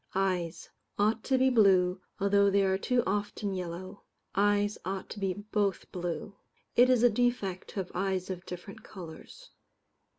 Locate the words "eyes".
0.15-0.67, 4.33-4.79, 7.93-8.31